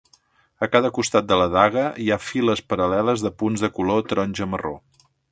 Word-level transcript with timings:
A 0.67 0.67
cada 0.75 0.89
costat 0.97 1.25
de 1.31 1.35
la 1.41 1.45
daga 1.55 1.83
hi 2.05 2.07
ha 2.09 2.17
files 2.29 2.63
paral·leles 2.73 3.25
de 3.27 3.31
punts 3.43 3.65
de 3.65 3.69
color 3.75 4.07
taronja-marró. 4.13 4.73